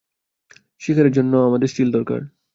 শিকারের 0.81 1.13
জন্য 1.13 1.33
আমাদের 1.47 1.69
সিল 1.69 1.89
দরকার। 1.91 2.19